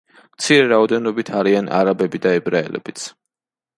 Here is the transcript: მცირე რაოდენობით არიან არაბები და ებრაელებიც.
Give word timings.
მცირე 0.35 0.63
რაოდენობით 0.69 1.29
არიან 1.41 1.69
არაბები 1.81 2.23
და 2.25 2.33
ებრაელებიც. 2.39 3.05